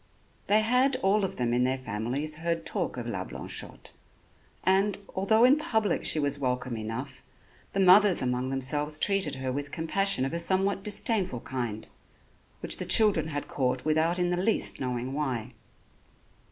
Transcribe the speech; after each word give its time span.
They 0.47 0.61
had 0.61 0.95
all 1.03 1.23
of 1.23 1.35
them 1.35 1.53
in 1.53 1.63
their 1.63 1.77
families 1.77 2.37
heard 2.37 2.65
talk 2.65 2.97
of 2.97 3.05
La 3.05 3.23
Blanchotte; 3.23 3.91
and, 4.63 4.97
although 5.13 5.43
in 5.43 5.57
public 5.57 6.05
she 6.05 6.17
was 6.17 6.39
welcome 6.39 6.75
enough, 6.75 7.21
the 7.73 7.79
mothers 7.81 8.19
among 8.19 8.49
themselves 8.49 8.97
treated 8.97 9.35
her 9.35 9.51
with 9.51 9.71
compassion 9.71 10.25
of 10.25 10.33
a 10.33 10.39
somewhat 10.39 10.81
disdainful 10.81 11.41
kind, 11.41 11.87
which 12.61 12.77
the 12.77 12.85
children 12.85 13.27
had 13.27 13.47
caught 13.47 13.85
without 13.85 14.17
in 14.17 14.31
the 14.31 14.37
least 14.37 14.79
knowing 14.79 15.13
why. 15.13 15.53